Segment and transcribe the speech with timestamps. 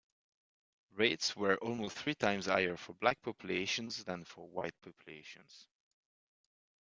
[0.95, 5.67] Rates were almost three times higher for black populations than for white populations.